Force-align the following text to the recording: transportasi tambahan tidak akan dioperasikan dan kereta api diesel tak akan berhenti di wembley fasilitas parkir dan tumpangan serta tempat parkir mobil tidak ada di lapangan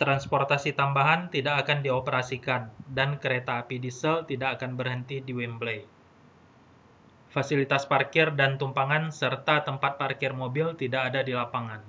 transportasi 0.00 0.70
tambahan 0.80 1.22
tidak 1.34 1.54
akan 1.64 1.78
dioperasikan 1.86 2.62
dan 2.98 3.10
kereta 3.22 3.52
api 3.64 3.76
diesel 3.84 4.16
tak 4.42 4.50
akan 4.60 4.72
berhenti 4.78 5.16
di 5.26 5.32
wembley 5.38 5.80
fasilitas 7.34 7.82
parkir 7.92 8.28
dan 8.40 8.52
tumpangan 8.60 9.04
serta 9.20 9.56
tempat 9.68 9.92
parkir 10.02 10.32
mobil 10.40 10.66
tidak 10.82 11.02
ada 11.08 11.20
di 11.28 11.32
lapangan 11.40 11.80